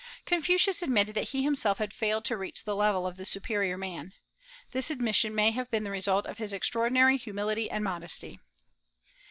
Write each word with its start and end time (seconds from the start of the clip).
Confucius 0.25 0.81
admitted 0.81 1.13
that 1.13 1.29
he 1.29 1.43
himself 1.43 1.77
had 1.77 1.93
failed 1.93 2.25
to 2.25 2.35
reach 2.35 2.63
the 2.63 2.75
level 2.75 3.05
of 3.05 3.17
the 3.17 3.23
superior 3.23 3.77
man. 3.77 4.13
This 4.71 4.89
admission 4.89 5.35
may 5.35 5.51
have 5.51 5.69
been 5.69 5.83
the 5.83 5.91
result 5.91 6.25
of 6.25 6.39
his 6.39 6.53
extraordinary 6.53 7.17
humility 7.17 7.69
and 7.69 7.83
modesty. 7.83 8.39